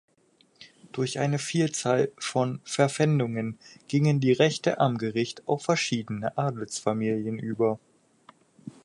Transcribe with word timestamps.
Durch 0.93 1.19
eine 1.19 1.37
Vielzahl 1.37 2.11
von 2.17 2.59
Verpfändungen 2.63 3.59
gingen 3.87 4.19
die 4.19 4.31
Rechte 4.31 4.79
am 4.79 4.97
Gericht 4.97 5.47
auf 5.47 5.61
verschiedene 5.65 6.35
Adelsfamilien 6.39 7.37
über. 7.37 7.77